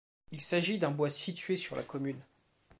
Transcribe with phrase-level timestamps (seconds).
[0.31, 2.19] Il s'agit d'un bois situé sur la commune.